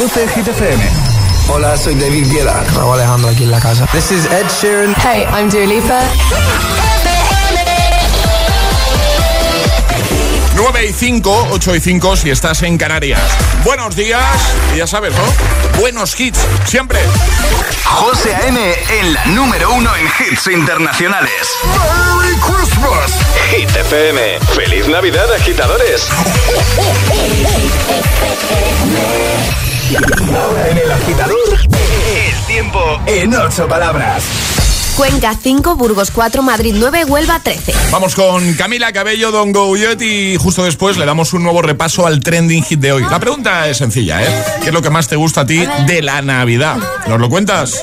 [0.00, 0.80] Introduce Hit FM.
[1.48, 2.62] Hola, soy David Guetta.
[2.72, 3.84] Raúl Alejandro aquí en la casa.
[3.86, 4.94] This is Ed Sheeran.
[4.94, 6.00] Hey, I'm Dua Lipa.
[10.54, 13.20] 9 y 5, 8 y 5 si estás en Canarias.
[13.64, 14.22] Buenos días,
[14.72, 15.80] y ya sabes, ¿no?
[15.80, 17.00] Buenos hits, siempre.
[17.84, 18.74] José A.M.
[19.00, 21.48] en la número uno en hits internacionales.
[21.64, 23.18] ¡Merry Christmas!
[23.50, 24.38] Hit FM.
[24.54, 26.06] ¡Feliz Navidad, agitadores!
[29.96, 34.22] Ahora en el agitador, el tiempo en ocho palabras.
[34.96, 37.72] Cuenca 5, Burgos 4, Madrid 9, Huelva 13.
[37.90, 42.06] Vamos con Camila Cabello, Don Go Yet y justo después le damos un nuevo repaso
[42.06, 43.04] al trending hit de hoy.
[43.08, 44.44] La pregunta es sencilla, ¿eh?
[44.60, 46.76] ¿Qué es lo que más te gusta a ti de la Navidad?
[47.06, 47.82] ¿Nos lo cuentas?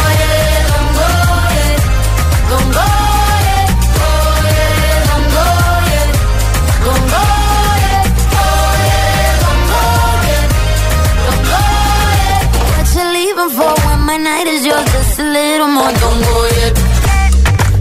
[15.81, 15.99] a.
[15.99, 16.73] Don't go yet.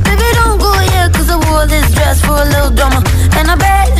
[0.04, 3.02] Baby, don't go yet, cause I wore this dress for a little drama.
[3.36, 3.92] And I bet,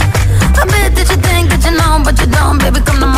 [0.61, 3.10] I bet that you think that you know, but you don't, baby, come to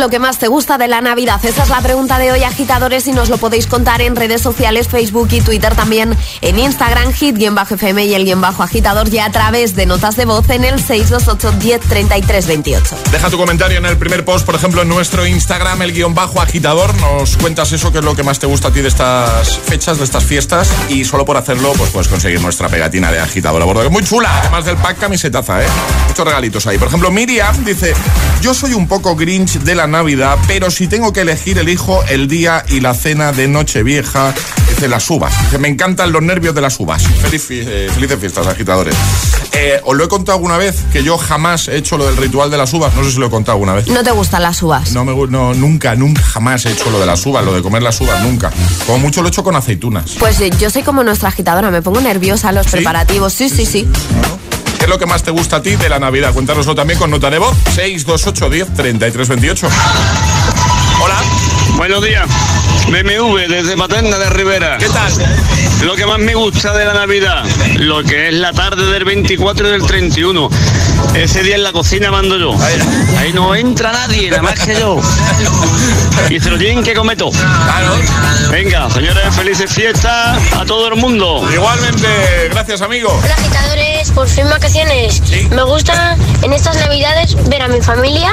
[0.00, 1.44] lo que más te gusta de la Navidad?
[1.44, 4.88] Esa es la pregunta de hoy, agitadores, y nos lo podéis contar en redes sociales,
[4.88, 9.76] Facebook y Twitter, también en Instagram, hit-fm y el guion bajo agitador, y a través
[9.76, 12.96] de notas de voz en el 628 10 33 28.
[13.12, 16.40] Deja tu comentario en el primer post, por ejemplo, en nuestro Instagram, el guion bajo
[16.40, 16.94] agitador.
[16.96, 19.98] Nos cuentas eso, que es lo que más te gusta a ti de estas fechas,
[19.98, 20.70] de estas fiestas.
[20.88, 23.92] Y solo por hacerlo, pues puedes conseguir nuestra pegatina de agitador a bordo, que es
[23.92, 24.40] muy chula.
[24.40, 25.68] Además del pack camisetaza, ¿eh?
[26.08, 26.78] Muchos regalitos ahí.
[26.78, 27.92] Por ejemplo, Miriam dice:
[28.40, 32.28] Yo soy un poco Grinch de la Navidad, pero si tengo que elegir, elijo el
[32.28, 34.32] día y la cena de Nochevieja.
[34.68, 35.34] Dice las uvas.
[35.58, 37.02] Me encantan los nervios de las uvas.
[37.02, 38.94] Feliz eh, felices fiestas, agitadores.
[39.52, 42.50] Eh, Os lo he contado alguna vez que yo jamás he hecho lo del ritual
[42.50, 42.94] de las uvas.
[42.94, 43.88] No sé si lo he contado alguna vez.
[43.88, 44.92] ¿No te gustan las uvas?
[44.92, 47.82] No, me, no, nunca, nunca, jamás he hecho lo de las uvas, lo de comer
[47.82, 48.50] las uvas, nunca.
[48.86, 50.12] Como mucho lo he hecho con aceitunas.
[50.18, 52.72] Pues eh, yo soy como nuestra agitadora, me pongo nerviosa los ¿Sí?
[52.72, 53.32] preparativos.
[53.32, 53.88] Sí, sí, sí.
[54.80, 56.32] ¿Qué es lo que más te gusta a ti de la Navidad?
[56.32, 59.68] Cuéntanoslo también con nota de voz 628 10 33 28.
[61.02, 61.16] Hola,
[61.76, 62.26] Buenos días,
[62.88, 64.76] BMW desde Paterna de Rivera.
[64.78, 65.12] ¿qué tal?
[65.82, 67.42] Lo que más me gusta de la Navidad,
[67.76, 70.50] lo que es la tarde del 24 y del 31.
[71.14, 72.54] Ese día en la cocina mando yo.
[73.18, 75.00] Ahí no entra nadie, nada más que yo.
[76.28, 77.30] Y se lo tienen que comer todo.
[77.30, 77.96] Claro.
[78.50, 81.48] Venga, señores, felices fiestas a todo el mundo.
[81.50, 82.08] Igualmente,
[82.50, 83.18] gracias amigo.
[83.24, 85.20] Hola agitadores, por fin vacaciones.
[85.50, 88.32] Me gusta en estas Navidades ver a mi familia.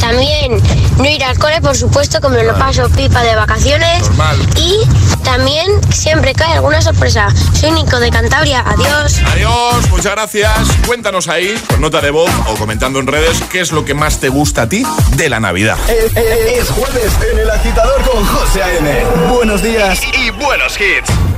[0.00, 0.62] También
[0.96, 4.08] no ir al cole, por supuesto, que me lo paso pipa de vacaciones.
[4.56, 4.78] Y
[5.24, 7.28] también siempre cae alguna sorpresa.
[7.52, 8.64] Soy Nico de Cantabria.
[8.64, 9.20] Adiós.
[9.32, 10.52] Adiós, muchas gracias.
[10.86, 14.20] Cuéntanos ahí, con nota de voz o comentando en redes, qué es lo que más
[14.20, 14.84] te gusta a ti
[15.16, 15.76] de la Navidad.
[15.88, 19.04] Eh, eh, eh, es, jueves en el agitador con José A.N.
[19.30, 21.37] Buenos días y, y buenos hits.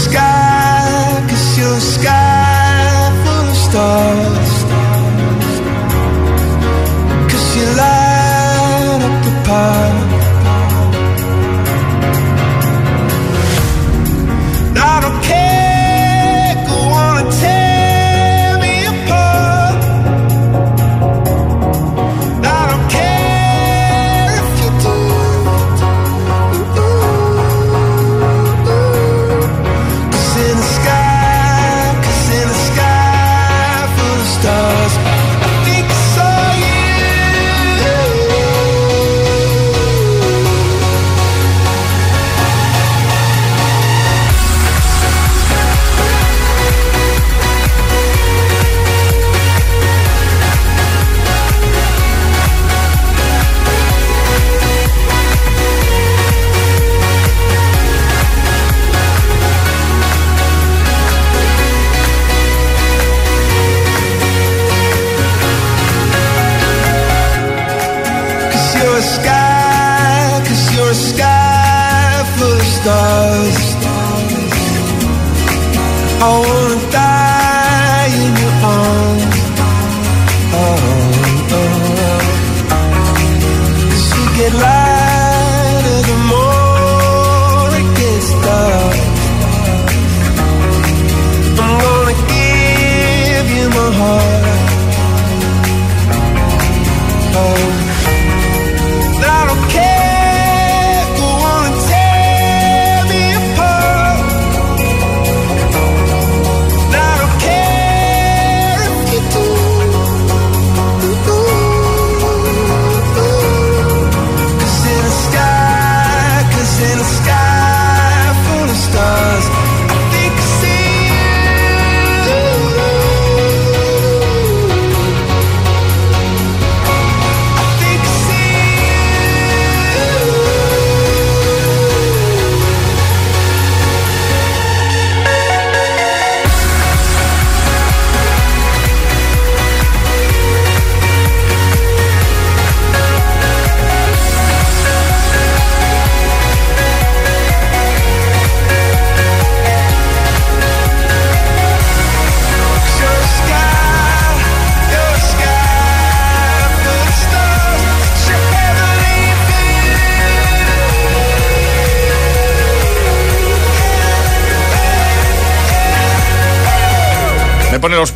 [0.00, 0.29] sky.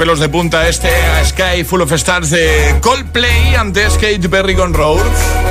[0.05, 4.75] Pelos de punta este a Sky Full of Stars de Coldplay antes Kate Berry con
[4.75, 5.01] Road.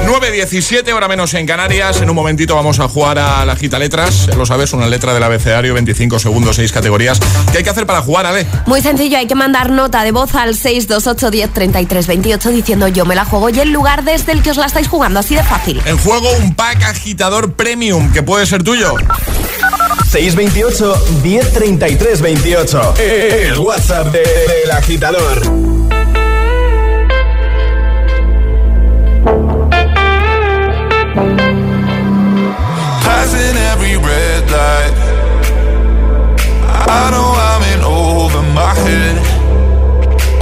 [0.06, 2.04] 9.17, hora menos en Canarias.
[2.04, 4.30] En un momentito vamos a jugar a la gita letras.
[4.38, 7.20] Lo sabes, una letra del abecedario, 25 segundos, 6 categorías.
[7.52, 8.46] ¿Qué hay que hacer para jugar, Ale?
[8.68, 13.06] Muy sencillo, hay que mandar nota de voz al 628 10 33 28 diciendo yo
[13.06, 15.44] me la juego y el lugar desde el que os la estáis jugando, así de
[15.44, 15.82] fácil.
[15.86, 18.94] En juego un pack agitador premium que puede ser tuyo.
[20.14, 22.94] 628 1033 28.
[23.00, 25.42] El WhatsApp de- del agitador.
[33.06, 34.94] Passing every red light.
[37.00, 39.16] I know I'm in over my head.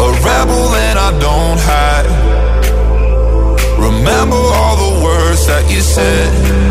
[0.06, 2.08] A rebel and I don't hide.
[3.80, 6.71] Remember all the words that you said.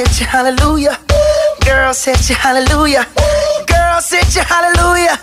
[0.00, 0.96] Hit you, hallelujah.
[1.66, 3.04] Girls hit you, hallelujah.
[3.66, 5.16] Girls hit you, hallelujah.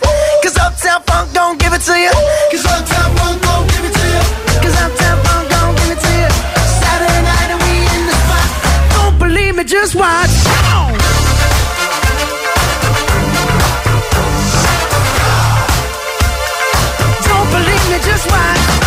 [0.43, 2.11] Cause Uptown Funk don't give it to you.
[2.51, 4.23] Cause Uptown Funk don't give it to you.
[4.61, 6.29] Cause Uptown Funk don't give it to you.
[6.81, 8.49] Saturday night and we in the spot.
[8.93, 10.35] Don't believe me, just watch.
[17.25, 18.86] Don't believe me, just watch.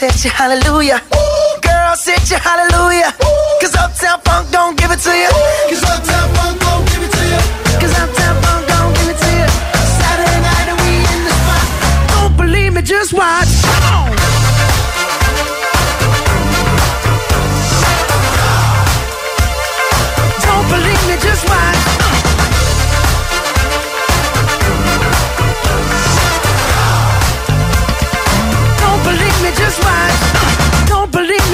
[0.00, 1.00] Hit you, hallelujah.
[1.60, 1.94] girl.
[2.04, 3.12] hit you, hallelujah.
[3.60, 5.28] Cause Uptown Funk don't give it to you.
[5.68, 6.41] Cause Uptown Funk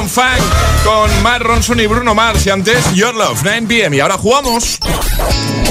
[0.00, 3.96] Uptown Funk con Matt Ronson y Bruno Mars y antes Your Love, 9 pm.
[3.96, 4.78] Y ahora jugamos.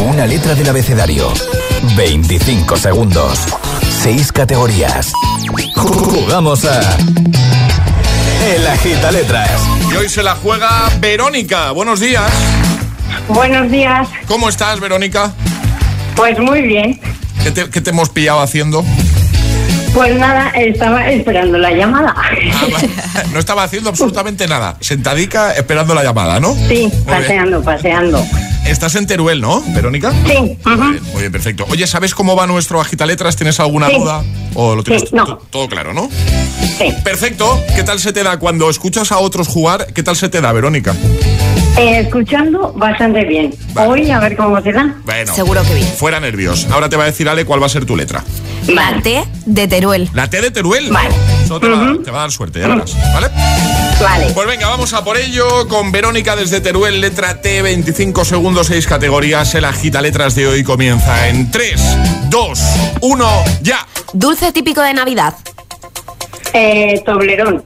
[0.01, 1.33] Una letra del abecedario.
[1.95, 3.39] 25 segundos.
[4.03, 5.11] 6 categorías.
[5.75, 6.79] Jugamos a.
[8.53, 9.61] El agita letras.
[9.91, 11.71] Y hoy se la juega Verónica.
[11.71, 12.31] Buenos días.
[13.27, 14.07] Buenos días.
[14.27, 15.33] ¿Cómo estás, Verónica?
[16.15, 16.99] Pues muy bien.
[17.43, 18.85] ¿Qué te, qué te hemos pillado haciendo?
[19.93, 22.13] Pues nada, estaba esperando la llamada.
[22.15, 22.29] Ah,
[23.33, 24.77] no estaba haciendo absolutamente nada.
[24.79, 26.53] Sentadica esperando la llamada, ¿no?
[26.53, 27.03] Sí, Muy bien.
[27.05, 28.25] paseando, paseando.
[28.65, 30.11] Estás en Teruel, ¿no, Verónica?
[30.27, 30.57] Sí.
[30.65, 31.65] Muy bien, muy bien, perfecto.
[31.69, 33.35] Oye, ¿sabes cómo va nuestro agitaletras?
[33.35, 33.95] ¿Tienes alguna Sí.
[33.97, 34.23] duda?
[34.53, 35.25] ¿O lo tienes Sí, no.
[35.25, 36.09] to- todo claro, no?
[36.77, 36.93] sí.
[37.03, 37.61] Perfecto.
[37.75, 39.87] ¿Qué tal se te da cuando escuchas a otros jugar?
[39.93, 40.93] ¿Qué tal se te da, Verónica?
[41.79, 43.53] Eh, escuchando bastante bien.
[43.73, 43.89] Vale.
[43.89, 44.95] Hoy a ver cómo se da.
[45.05, 45.33] Bueno.
[45.33, 45.87] Seguro que bien.
[45.87, 46.67] Fuera nervios.
[46.71, 48.21] Ahora te va a decir Ale cuál va a ser tu letra.
[48.67, 49.01] La Vale.
[49.01, 50.09] T de Teruel.
[50.13, 50.91] La T de Teruel.
[50.91, 51.15] Vale.
[51.43, 52.95] Eso te, va, te va a dar suerte, ya verás.
[53.13, 53.29] ¿Vale?
[54.01, 54.27] Vale.
[54.33, 58.85] Pues venga, vamos a por ello con Verónica desde Teruel, letra T, 25 segundos, 6
[58.85, 59.55] categorías.
[59.55, 61.81] El agita letras de hoy comienza en 3,
[62.29, 62.59] 2,
[63.01, 63.87] 1, ya.
[64.13, 65.35] Dulce típico de Navidad.
[66.53, 67.63] Eh, toblerón.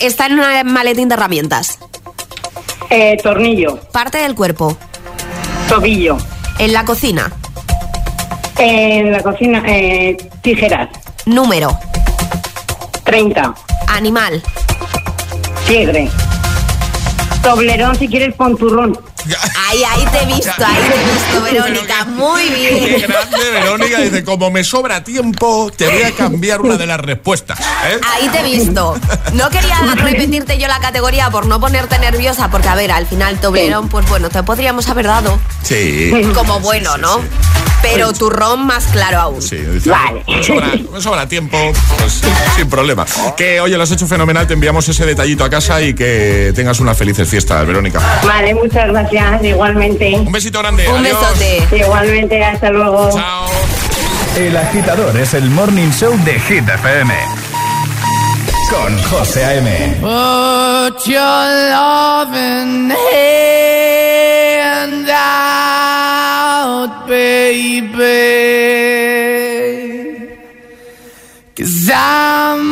[0.00, 1.78] Está en un maletín de herramientas.
[2.94, 3.78] Eh, tornillo.
[3.90, 4.76] Parte del cuerpo.
[5.66, 6.18] Tobillo.
[6.58, 7.32] En la cocina.
[8.58, 10.90] En la cocina, eh, tijeras.
[11.24, 11.70] Número.
[13.04, 13.54] 30.
[13.88, 14.42] Animal.
[15.66, 16.10] Tigre.
[17.42, 18.98] Toblerón si quieres pon turrón.
[19.72, 22.04] Ahí, ahí te he visto, ahí te he visto, Verónica.
[22.04, 23.00] Muy Qué bien.
[23.08, 24.00] grande, Verónica.
[24.00, 27.58] Dice, como me sobra tiempo, te voy a cambiar una de las respuestas.
[27.58, 27.98] ¿eh?
[28.12, 28.94] Ahí te he visto.
[29.32, 33.40] No quería repetirte yo la categoría por no ponerte nerviosa, porque a ver, al final
[33.40, 36.12] Toblerón, pues bueno, te podríamos haber dado Sí.
[36.34, 37.20] como bueno, ¿no?
[37.82, 39.42] Pero turrón más claro aún.
[39.42, 40.22] Sí, dice, Vale.
[40.26, 41.58] Me sobra, me sobra tiempo,
[41.98, 42.22] pues
[42.56, 43.04] sin problema.
[43.36, 46.80] Que oye, lo has hecho fenomenal, te enviamos ese detallito a casa y que tengas
[46.80, 48.00] unas felices fiestas, Verónica.
[48.24, 49.44] Vale, muchas gracias.
[49.44, 50.14] Igualmente.
[50.14, 50.88] Un besito grande.
[50.88, 51.18] Un adiós.
[51.38, 51.76] besote.
[51.76, 53.10] Igualmente, hasta luego.
[53.12, 53.46] Chao.
[54.36, 57.14] El agitador es el morning show de Hit FM.
[58.70, 59.96] Con José A.M.
[60.00, 61.20] Put your
[62.34, 62.92] hand
[66.82, 68.02] out, baby.
[71.56, 72.71] Cause I'm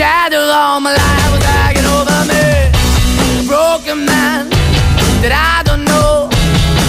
[0.00, 2.72] The shadow all my life was hanging over me.
[3.46, 4.48] Broken man
[5.20, 6.30] that I don't know.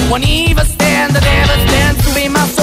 [0.10, 1.51] Won't even stand, I never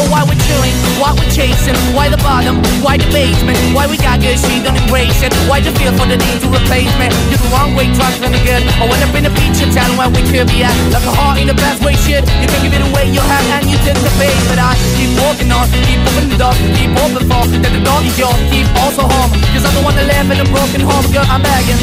[0.09, 4.25] Why we're chilling, why we're chasing, why the bottom, why the basement, why we got
[4.25, 5.33] good, she don't embrace it.
[5.44, 7.12] Why the feel for the need to replace me?
[7.29, 8.64] You're the wrong way, trying to good.
[8.81, 10.73] I went up in a feature town where we could be at.
[10.88, 12.25] Like a heart in the best way, shit.
[12.40, 14.33] You can give it away, you have, and you tend to pay.
[14.49, 18.01] But I keep walking on, keep moving the door, keep open for that the dog
[18.09, 19.31] is yours, keep also home.
[19.53, 21.81] Cause I'm the one that live in a broken home, girl, I'm begging.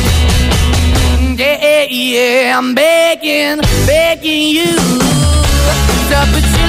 [1.38, 4.74] Yeah, yeah, I'm begging, begging you
[6.10, 6.55] to put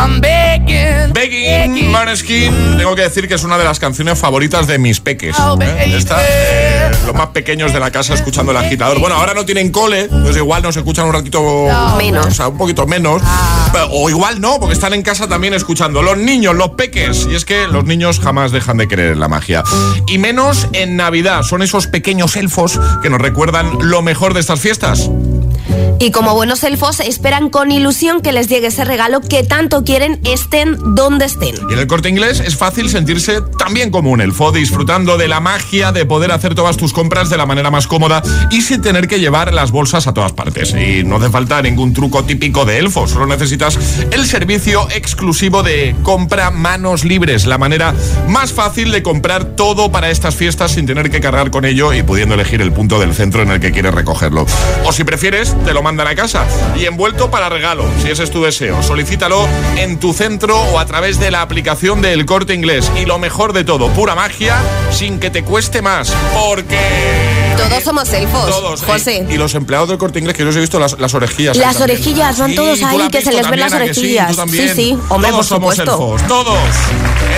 [0.00, 4.78] I'm begging, Begging, Maneskin, tengo que decir que es una de las canciones favoritas de
[4.78, 5.36] mis peques.
[5.60, 5.94] ¿eh?
[5.94, 8.98] Esta, eh, los más pequeños de la casa escuchando el agitador.
[8.98, 11.40] Bueno, ahora no tienen cole, entonces igual nos escuchan un ratito
[11.98, 12.26] Menos.
[12.26, 13.20] O sea, un poquito menos.
[13.72, 16.00] Pero- O igual no, porque están en casa también escuchando.
[16.02, 17.26] Los niños, los peques.
[17.30, 19.62] Y es que los niños jamás dejan de creer en la magia.
[20.06, 21.42] Y menos en Navidad.
[21.42, 25.10] Son esos pequeños elfos que nos recuerdan lo mejor de estas fiestas.
[25.98, 30.18] Y como buenos elfos, esperan con ilusión que les llegue ese regalo que tanto quieren,
[30.24, 31.54] estén donde estén.
[31.68, 35.40] Y en el corte inglés es fácil sentirse también como un elfo, disfrutando de la
[35.40, 39.08] magia de poder hacer todas tus compras de la manera más cómoda y sin tener
[39.08, 40.74] que llevar las bolsas a todas partes.
[40.74, 43.78] Y no hace falta ningún truco típico de elfo, solo necesitas
[44.10, 47.94] el servicio exclusivo de compra manos libres, la manera
[48.28, 52.02] más fácil de comprar todo para estas fiestas sin tener que cargar con ello y
[52.02, 54.46] pudiendo elegir el punto del centro en el que quieres recogerlo.
[54.84, 56.46] O si prefieres, te lo mandan a casa
[56.76, 58.82] y envuelto para regalo, si ese es tu deseo.
[58.82, 59.46] Solicítalo
[59.76, 62.90] en tu centro o a través de la aplicación del Corte Inglés.
[63.00, 64.56] Y lo mejor de todo, pura magia
[64.90, 66.12] sin que te cueste más,
[66.44, 66.78] porque
[67.56, 68.82] Todos somos elfos, todos.
[68.82, 69.26] José.
[69.28, 71.56] Y, y los empleados del Corte Inglés, que yo os he visto las, las orejillas.
[71.56, 71.96] Las también.
[71.98, 74.00] orejillas, van Sí, todos ahí, que se les ven las también, ¿a que sí?
[74.00, 74.36] orejillas.
[74.36, 74.68] También.
[74.68, 76.14] Sí, sí, hombre, todos por somos supuesto.
[76.14, 76.58] elfos, todos.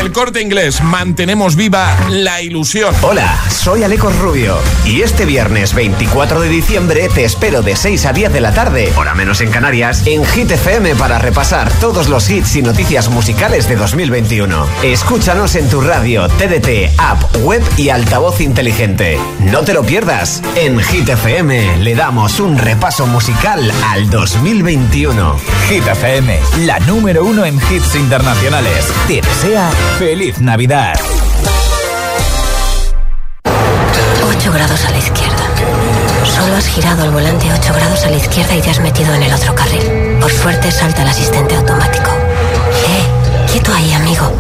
[0.01, 2.95] El Corte Inglés, mantenemos viva la ilusión.
[3.03, 8.13] Hola, soy Alecos Rubio y este viernes 24 de diciembre te espero de 6 a
[8.13, 12.29] 10 de la tarde, hora menos en Canarias, en Hit FM para repasar todos los
[12.29, 14.67] hits y noticias musicales de 2021.
[14.83, 19.19] Escúchanos en tu radio, TDT, app, web y altavoz inteligente.
[19.41, 20.43] No te lo pierdas.
[20.57, 25.37] En Hit FM le damos un repaso musical al 2021.
[25.69, 28.93] Hit FM, la número uno en hits internacionales.
[29.07, 30.95] Te desea feliz Navidad.
[34.25, 35.42] 8 grados a la izquierda.
[36.35, 39.23] Solo has girado el volante 8 grados a la izquierda y te has metido en
[39.23, 40.19] el otro carril.
[40.21, 42.11] Por suerte salta el asistente automático.
[42.11, 43.51] ¡Eh!
[43.51, 44.31] Quieto ahí, amigo.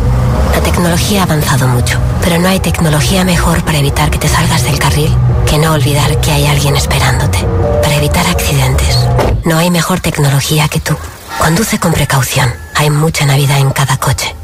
[0.53, 4.65] La tecnología ha avanzado mucho, pero no hay tecnología mejor para evitar que te salgas
[4.65, 5.15] del carril
[5.53, 7.39] que no olvidar que hay alguien esperándote.
[7.83, 8.97] Para evitar accidentes,
[9.45, 10.97] no hay mejor tecnología que tú.
[11.39, 12.51] Conduce con precaución.
[12.75, 14.35] Hay mucha Navidad en cada coche.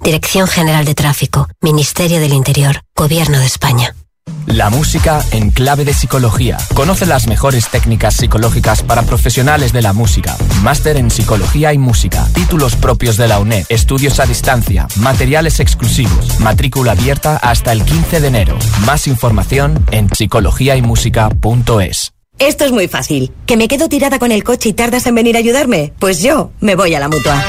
[0.00, 3.94] Dirección General de Tráfico, Ministerio del Interior, Gobierno de España.
[4.54, 6.58] La música en clave de psicología.
[6.74, 10.36] Conoce las mejores técnicas psicológicas para profesionales de la música.
[10.62, 12.24] Máster en psicología y música.
[12.34, 13.66] Títulos propios de la UNED.
[13.68, 14.86] Estudios a distancia.
[14.94, 16.38] Materiales exclusivos.
[16.38, 18.56] Matrícula abierta hasta el 15 de enero.
[18.86, 22.12] Más información en psicologiaymusica.es.
[22.38, 23.32] Esto es muy fácil.
[23.46, 25.92] ¿Que me quedo tirada con el coche y tardas en venir a ayudarme?
[25.98, 27.42] Pues yo me voy a la mutua.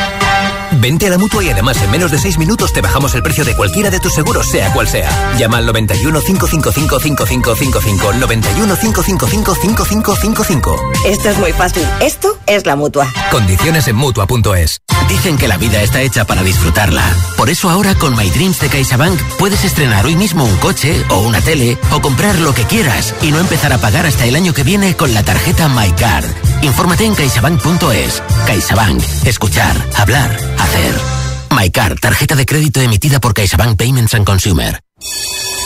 [0.79, 3.45] Vente a la mutua y además en menos de 6 minutos te bajamos el precio
[3.45, 5.09] de cualquiera de tus seguros, sea cual sea.
[5.37, 8.13] Llama al 91 555 5555.
[8.13, 10.91] 91 555 5555.
[11.05, 11.87] Esto es muy fácil.
[12.01, 13.11] Esto es la mutua.
[13.31, 14.81] Condiciones en mutua.es.
[15.07, 17.03] Dicen que la vida está hecha para disfrutarla.
[17.37, 21.19] Por eso ahora con My Dreams de CaixaBank puedes estrenar hoy mismo un coche o
[21.19, 24.53] una tele o comprar lo que quieras y no empezar a pagar hasta el año
[24.53, 26.25] que viene con la tarjeta MyCard.
[26.63, 28.23] Infórmate en caixabank.es.
[28.47, 29.03] CaixaBank.
[29.25, 30.95] Escuchar, hablar, hacer.
[31.55, 34.79] MyCard, tarjeta de crédito emitida por CaixaBank Payments and Consumer.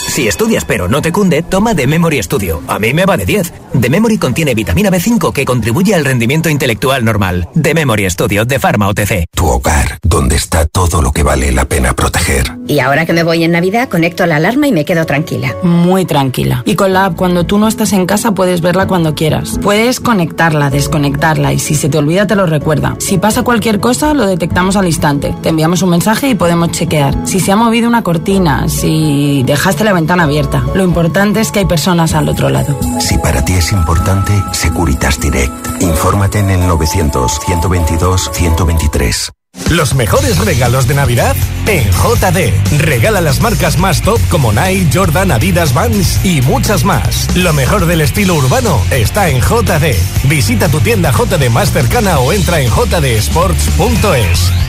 [0.10, 2.64] Si estudias pero no te cunde, toma The Memory Studio.
[2.68, 3.54] A mí me va de 10.
[3.80, 7.48] The Memory contiene vitamina B5 que contribuye al rendimiento intelectual normal.
[7.54, 9.26] The Memory Studio de Pharma OTC.
[9.36, 12.58] Tu hogar, donde está todo lo que vale la pena proteger.
[12.68, 15.56] Y ahora que me voy en Navidad, conecto la alarma y me quedo tranquila.
[15.62, 16.64] Muy tranquila.
[16.66, 19.60] Y con la app, cuando tú no estás en casa, puedes verla cuando quieras.
[19.62, 22.96] Puedes conectarla, desconectarla y si se te olvida, te lo recuerda.
[22.98, 25.36] Si pasa cualquier cosa, lo detectamos al instante.
[25.44, 27.16] Te enviamos un mensaje y podemos chequear.
[27.28, 30.64] Si se ha movido una cortina, si dejaste la ventana abierta.
[30.74, 32.80] Lo importante es que hay personas al otro lado.
[33.00, 35.82] Si para ti es importante, Securitas Direct.
[35.82, 39.32] Infórmate en el 900-122-123.
[39.70, 41.36] Los mejores regalos de Navidad
[41.68, 42.80] en JD.
[42.80, 47.28] Regala las marcas más top como Nike, Jordan, Adidas, Vans y muchas más.
[47.36, 49.96] Lo mejor del estilo urbano está en JD.
[50.30, 54.69] Visita tu tienda JD más cercana o entra en jdsports.es.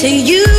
[0.00, 0.49] to you,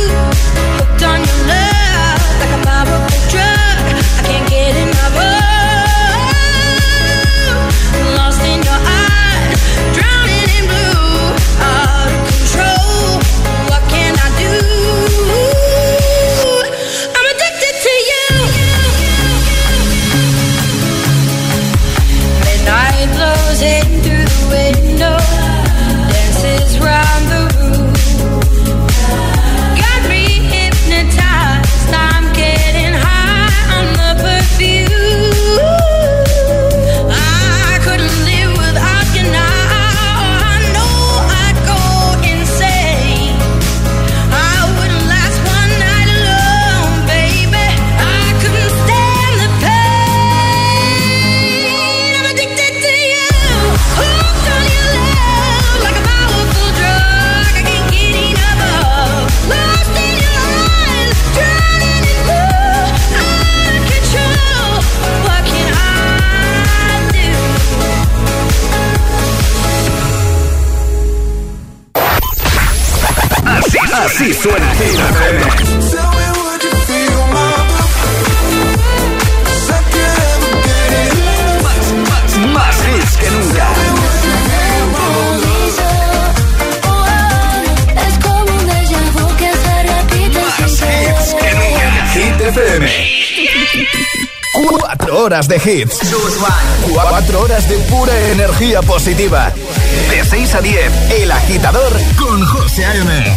[95.42, 95.98] horas de hits.
[96.92, 99.52] 4 horas de pura energía positiva.
[100.10, 103.36] De 6 a 10, El Agitador con José A.M.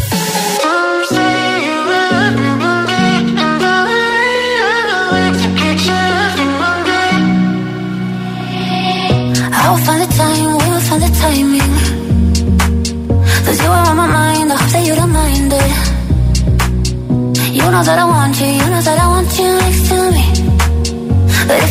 [17.86, 18.75] That I want you,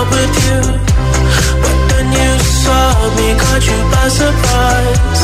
[0.00, 0.60] When with you.
[1.62, 2.32] But then you
[2.62, 5.22] saw me, caught you by surprise.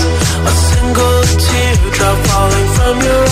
[0.51, 3.26] A single teardrop falling from your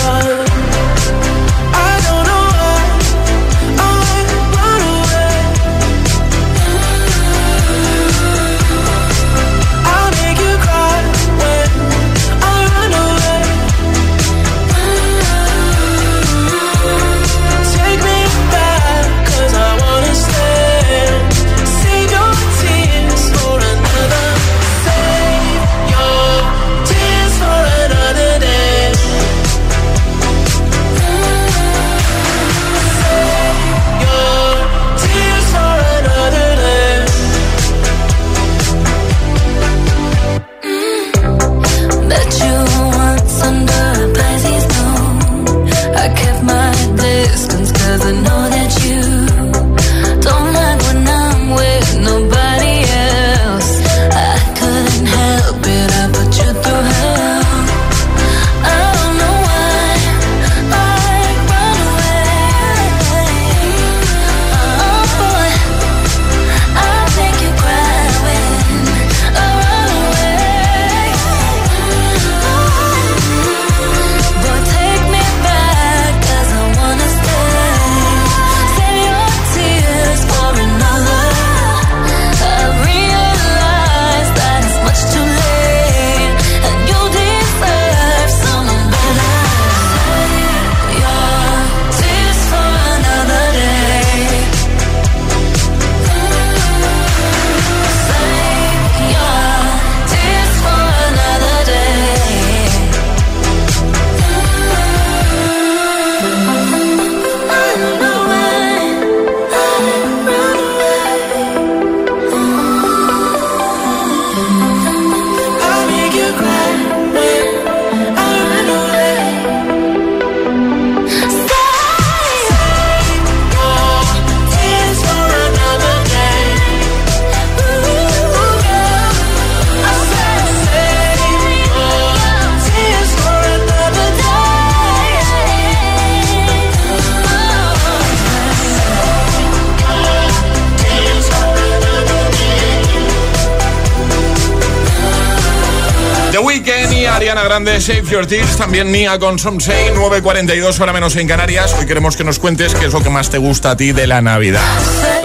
[147.25, 148.55] Ariana Grande, Save Your Tears.
[148.55, 151.73] También Nia con Some Say, 9.42 hora menos en Canarias.
[151.73, 154.05] Hoy queremos que nos cuentes qué es lo que más te gusta a ti de
[154.05, 154.61] la Navidad.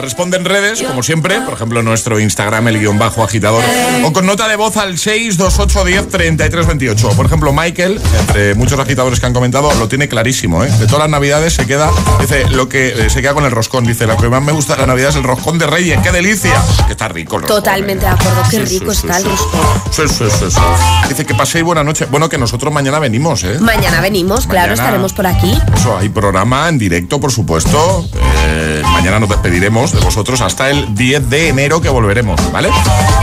[0.00, 3.62] Responde en redes, como siempre, por ejemplo, nuestro Instagram, el guion bajo agitador,
[4.04, 7.14] o con nota de voz al 628103328.
[7.14, 10.70] Por ejemplo, Michael, entre muchos agitadores que han comentado, lo tiene clarísimo, ¿eh?
[10.78, 11.90] De todas las Navidades se queda,
[12.20, 13.84] dice, lo que eh, se queda con el roscón.
[13.84, 16.12] Dice, lo que más me gusta de la Navidad es el roscón de Reyes, qué
[16.12, 16.54] delicia.
[16.86, 18.08] Que está rico el roscón, Totalmente ¿eh?
[18.08, 19.60] de acuerdo, qué rico sí, está sí, el roscón.
[19.90, 20.60] Sí, sí, sí, sí.
[21.08, 22.06] Dice que paséis buena noche.
[22.10, 23.58] Bueno, que nosotros mañana venimos, ¿eh?
[23.60, 25.58] Mañana venimos, claro, estaremos por aquí.
[25.74, 28.08] Eso, hay programa en directo, por supuesto.
[28.46, 32.70] Eh, mañana nos despediremos de vosotros hasta el 10 de enero que volveremos, ¿vale?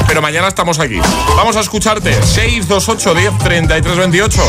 [0.07, 0.99] Pero mañana estamos aquí.
[1.35, 2.13] Vamos a escucharte.
[2.13, 4.41] 628 10 33 28.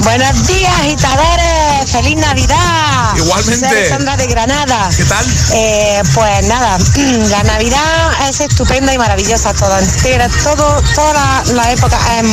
[0.00, 1.90] Buenos días, agitadores.
[1.90, 3.16] ¡Feliz Navidad!
[3.16, 3.88] Igualmente.
[3.88, 4.90] Soy de Granada.
[4.96, 5.24] ¿Qué tal?
[5.52, 6.78] Eh, pues nada,
[7.30, 12.24] la Navidad es estupenda y maravillosa, toda entera, todo, toda la, la época es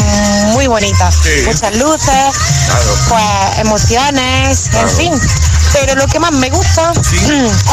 [0.54, 1.12] muy bonita.
[1.12, 1.30] Sí.
[1.46, 2.36] Muchas luces,
[3.10, 4.90] pues emociones, Claro.
[4.90, 5.14] en fin.
[5.74, 6.92] Pero lo que más me gusta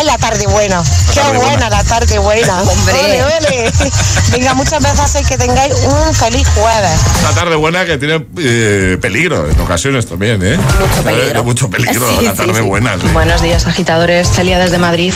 [0.01, 0.83] es la tarde buena.
[1.13, 1.71] Qué tarde buena, buena.
[1.71, 2.63] la tarde buena.
[2.63, 2.95] Hombre.
[3.05, 3.73] Ole, ole.
[4.33, 7.01] Venga, muchas veces que tengáis un feliz jueves.
[7.21, 10.57] Una tarde buena que tiene eh, peligro en ocasiones también, ¿eh?
[10.57, 11.45] Mucho peligro.
[11.45, 12.61] mucho peligro, Sí, la tarde sí.
[12.63, 12.95] buena.
[13.01, 13.07] sí.
[13.13, 14.31] Buenos días, agitadores.
[14.31, 15.13] Celia desde Madrid.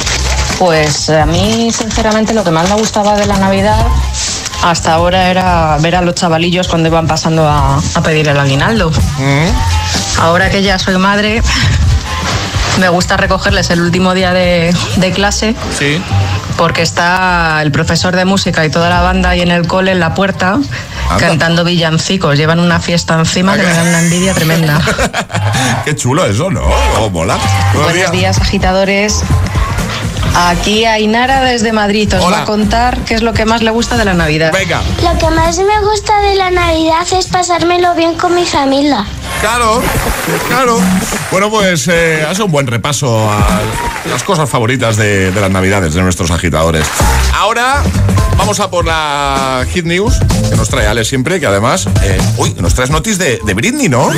[0.58, 3.84] Pues a mí, sinceramente, lo que más me gustaba de la Navidad
[4.62, 8.90] hasta ahora era ver a los chavalillos cuando iban pasando a, a pedir el aguinaldo.
[10.20, 11.42] Ahora que ya soy madre,
[12.78, 15.54] me gusta recogerles el último día de, de clase.
[15.78, 16.00] Sí.
[16.56, 20.00] Porque está el profesor de música y toda la banda ahí en el cole, en
[20.00, 20.58] la puerta,
[21.18, 22.36] cantando villancicos.
[22.36, 24.80] Llevan una fiesta encima que me da una envidia tremenda.
[25.84, 26.62] Qué chulo eso, ¿no?
[27.00, 27.38] Oh, mola.
[27.72, 29.22] Buenos Buenos días, agitadores.
[30.36, 33.96] Aquí Ainara desde Madrid os va a contar qué es lo que más le gusta
[33.96, 34.52] de la Navidad.
[34.52, 34.82] Venga.
[35.02, 39.06] Lo que más me gusta de la Navidad es pasármelo bien con mi familia.
[39.40, 39.82] Claro,
[40.48, 40.78] claro.
[41.30, 43.60] Bueno, pues eh, hace un buen repaso a
[44.10, 46.86] las cosas favoritas de, de las navidades de nuestros agitadores.
[47.34, 47.82] Ahora
[48.36, 50.18] vamos a por la Hit News,
[50.50, 53.88] que nos trae Ale siempre, que además, eh, uy, nos traes noticias de, de Britney,
[53.88, 54.10] ¿no?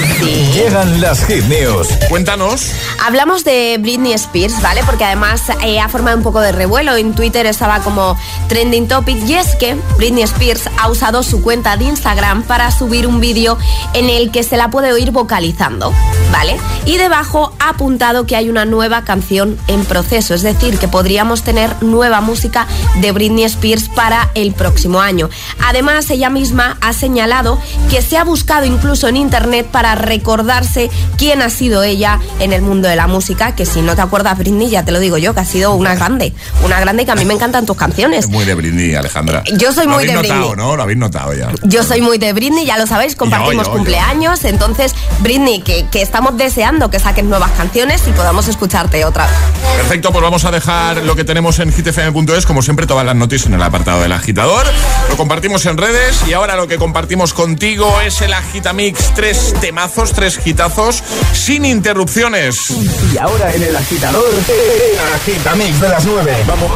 [0.54, 1.88] Llegan las Hit News.
[2.08, 2.72] Cuéntanos.
[3.04, 4.82] Hablamos de Britney Spears, ¿vale?
[4.84, 6.96] Porque además eh, ha formado un poco de revuelo.
[6.96, 8.16] En Twitter estaba como
[8.48, 9.16] trending topic.
[9.26, 13.58] Y es que Britney Spears ha usado su cuenta de Instagram para subir un vídeo
[13.94, 15.92] en el que se la puede oír vocalizando,
[16.32, 16.56] ¿vale?
[16.84, 20.34] Y debajo ha apuntado que hay una nueva canción en proceso.
[20.34, 22.66] Es decir, que podríamos tener nueva música
[23.00, 25.28] de Britney Spears para el próximo año.
[25.64, 27.58] Además, ella misma ha señalado
[27.90, 32.62] que se ha buscado incluso en internet para recordarse quién ha sido ella en el
[32.62, 35.34] mundo de la música, que si no te acuerdas, Britney, ya te lo digo yo,
[35.34, 36.32] que ha sido una grande,
[36.64, 38.28] una grande que a mí me encantan tus canciones.
[38.28, 39.42] Muy de Britney, Alejandra.
[39.56, 40.66] Yo soy Lo muy habéis de notado, Britney.
[40.66, 40.76] ¿no?
[40.76, 41.50] Lo habéis notado ya.
[41.62, 43.76] Yo soy muy de Britney, ya lo sabéis, compartimos yo, yo.
[43.76, 49.26] cumpleaños, entonces Britney, que, que estamos deseando que saques nuevas canciones y podamos escucharte otra
[49.26, 49.34] vez.
[49.76, 53.48] Perfecto, pues vamos a dejar lo que tenemos en hitfm.es, como siempre, todas las noticias
[53.48, 54.66] en el apartado del agitador.
[55.08, 59.14] Lo compartimos en redes y ahora lo que compartimos contigo es el Agitamix.
[59.14, 62.70] Tres temazos, tres hitazos, sin interrupciones.
[62.70, 66.36] Y ahora en el agitador, el agitamix de las 9.
[66.46, 66.70] Vamos.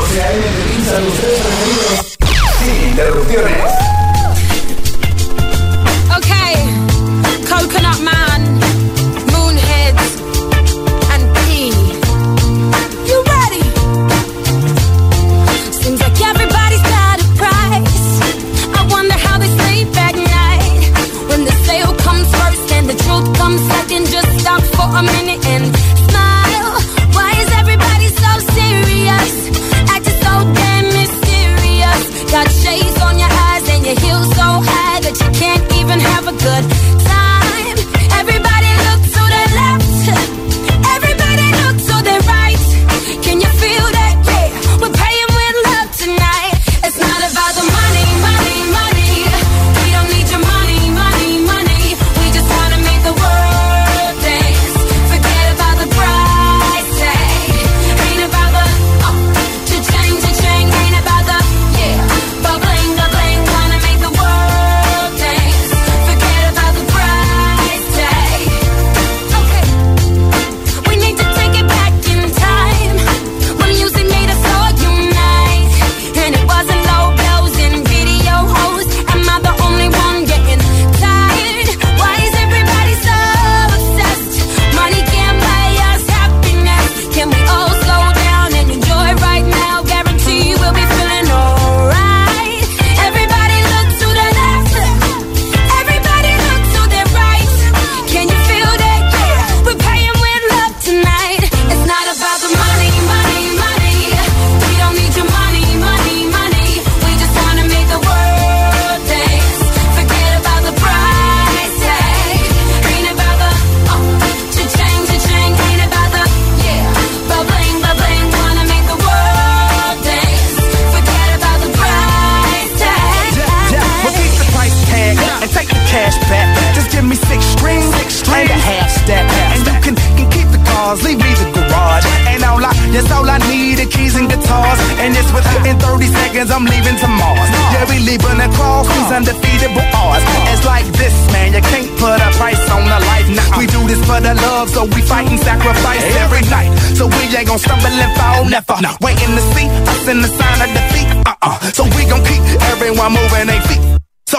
[2.64, 3.56] Sin interrupciones.
[6.16, 6.54] Okay,
[7.48, 8.29] Coconut Man,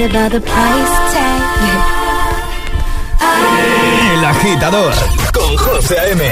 [0.00, 1.40] Forget about the price tag.
[4.12, 4.94] El agitador
[5.32, 6.22] con José A.M.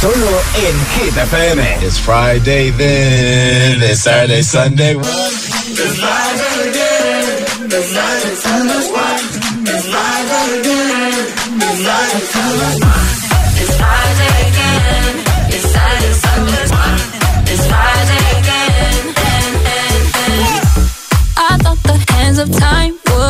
[0.00, 1.62] Solo en Hit FM.
[1.82, 4.94] It's Friday then, it's Saturday, Sunday.
[4.94, 5.04] It's
[5.98, 8.78] Friday again, it's Friday, Sunday.
[9.66, 11.14] It's Friday again,
[11.62, 12.76] it's Friday, Sunday.
[13.58, 15.14] It's Friday again.
[15.48, 16.64] It's Saturday, Sunday.
[17.52, 19.04] It's Friday again.
[21.38, 23.05] I thought the hands of time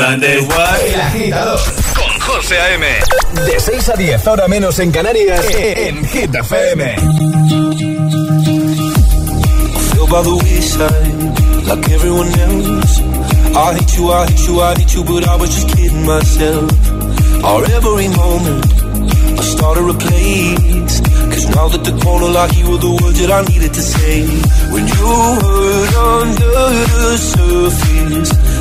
[0.00, 0.40] Sunday.
[0.40, 0.80] What?
[0.80, 1.60] El agitador
[1.94, 2.86] con José A.M.
[3.44, 6.94] De 6 a 10, ahora menos en Canarias, en Hit FM.
[9.90, 13.00] feel by the wayside like everyone else.
[13.54, 16.70] I hate you, I hate you, I hate you, but I was just kidding myself.
[17.44, 18.64] Our every moment,
[19.38, 21.00] I started a place.
[21.30, 24.24] Cause now that the corner like you were the words that I needed to say.
[24.72, 25.12] When you
[25.44, 26.52] hurt under
[26.88, 28.30] the surface,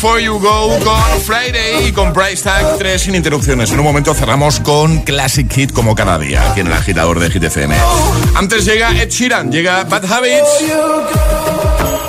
[0.00, 3.72] Before You Go con Friday y con Price Tag 3 sin interrupciones.
[3.72, 7.28] En un momento cerramos con Classic Hit como cada día, aquí en el agitador de
[7.30, 7.42] Hit
[8.36, 10.48] Antes llega Ed Sheeran, llega Bad Habits.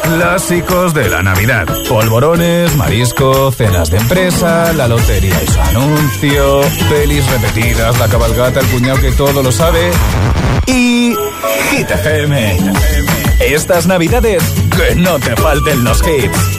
[0.04, 1.66] Clásicos de la Navidad.
[1.88, 6.62] Polvorones, marisco, cenas de empresa, la lotería y su anuncio,
[6.92, 9.90] pelis repetidas, la cabalgata, el cuñado que todo lo sabe
[10.68, 11.16] y
[11.72, 11.90] Hit
[13.40, 14.44] Estas Navidades,
[14.78, 16.59] que no te falten los hits.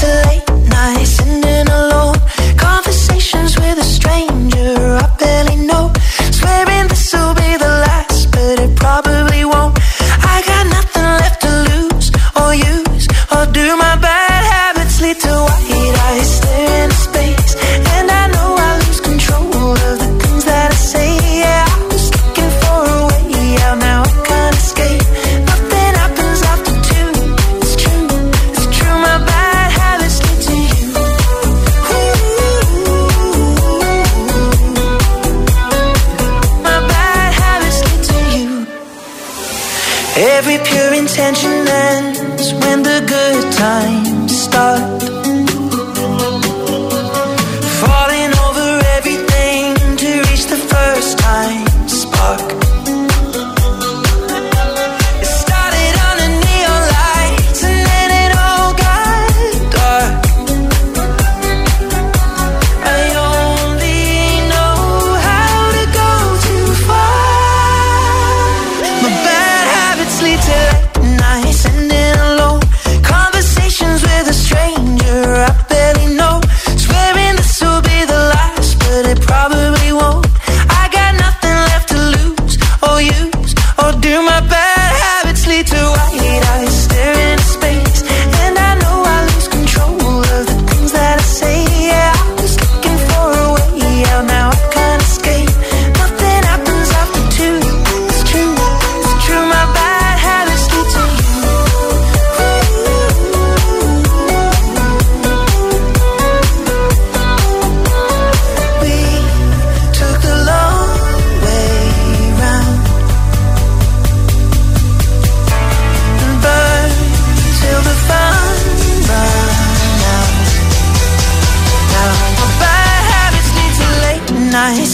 [0.00, 0.29] to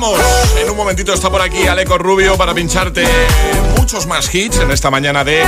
[0.00, 0.47] vamos.
[0.78, 3.04] Momentito está por aquí Aleco Rubio para pincharte
[3.76, 5.42] muchos más hits en esta mañana de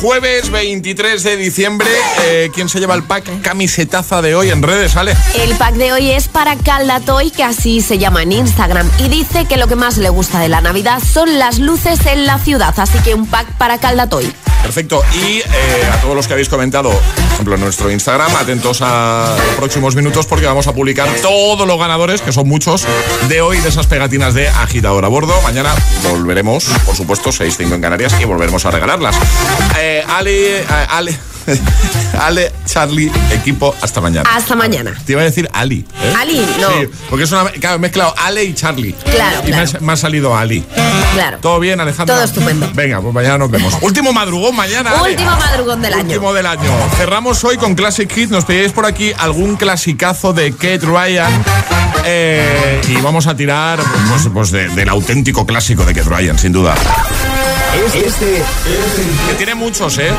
[0.00, 1.88] jueves 23 de diciembre.
[2.24, 5.14] Eh, ¿Quién se lleva el pack camisetaza de hoy en redes, Ale?
[5.38, 9.44] El pack de hoy es para Caldatoy, que así se llama en Instagram, y dice
[9.44, 12.74] que lo que más le gusta de la Navidad son las luces en la ciudad,
[12.76, 14.32] así que un pack para Caldatoy.
[14.62, 15.02] Perfecto.
[15.12, 15.44] Y eh,
[15.92, 19.96] a todos los que habéis comentado, por ejemplo, en nuestro Instagram, atentos a los próximos
[19.96, 22.86] minutos porque vamos a publicar todos los ganadores, que son muchos,
[23.28, 25.38] de hoy de esas pegatinas de agitador a bordo.
[25.42, 25.70] Mañana
[26.08, 29.14] volveremos, por supuesto, 6-5 en Canarias y volveremos a regalarlas.
[29.78, 31.18] Eh, Ale, eh, Ale,
[32.20, 34.28] Ale, Charlie, equipo, hasta mañana.
[34.34, 34.92] Hasta mañana.
[35.04, 35.84] Te iba a decir Ali.
[36.02, 36.14] ¿eh?
[36.18, 36.68] Ali, no.
[36.68, 37.44] Sí, porque es una.
[37.50, 38.92] Claro, he mezclado Ale y Charlie.
[38.92, 39.84] Claro, Y me ha- claro.
[39.84, 40.64] me ha salido Ali.
[41.14, 41.38] Claro.
[41.40, 42.14] ¿Todo bien, Alejandro?
[42.14, 42.70] Todo estupendo.
[42.74, 43.74] Venga, pues mañana nos vemos.
[43.82, 44.90] Último madrugón mañana.
[44.98, 45.10] Ale.
[45.10, 46.08] Último madrugón del año.
[46.08, 46.70] Último del año.
[46.96, 48.30] Cerramos hoy con Classic Hit.
[48.30, 51.44] Nos pedíais por aquí algún clasicazo de Kate Ryan.
[52.04, 53.78] Eh, y vamos a tirar
[54.08, 56.74] pues, pues de- del auténtico clásico de Kate Ryan, sin duda.
[57.86, 58.42] Este,
[59.28, 60.12] Que tiene muchos, ¿eh?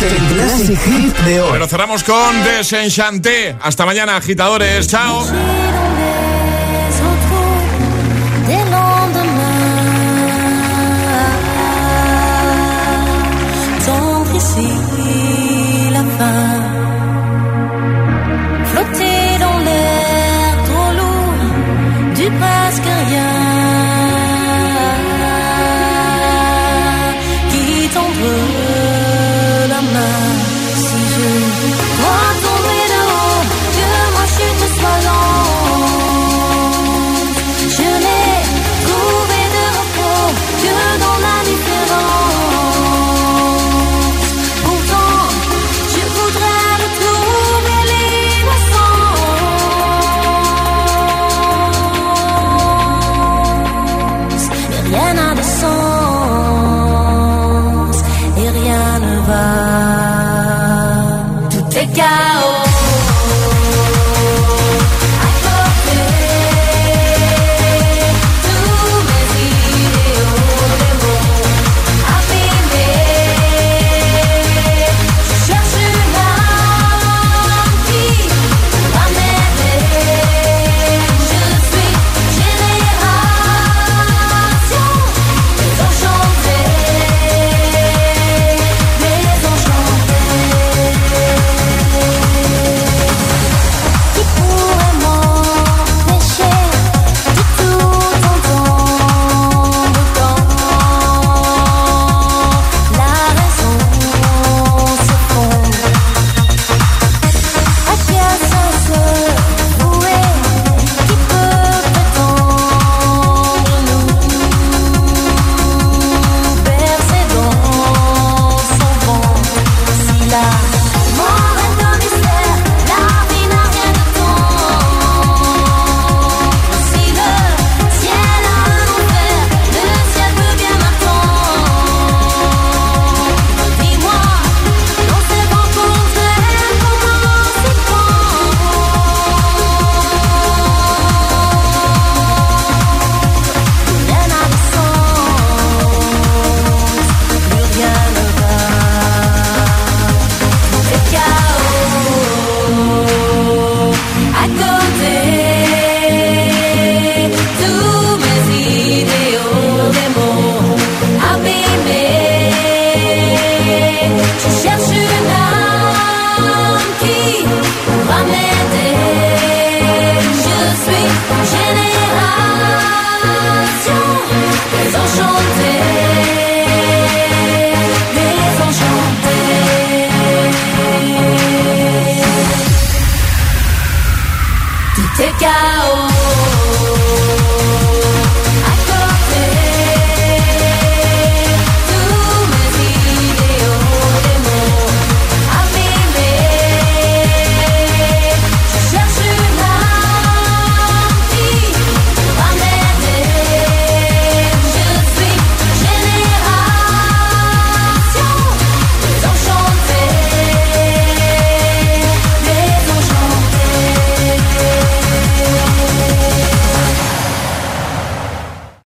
[0.00, 1.48] el Classic Hit de hoy.
[1.52, 3.56] Pero cerramos con Desenchanté.
[3.60, 4.86] Hasta mañana, agitadores.
[4.86, 5.24] Chao.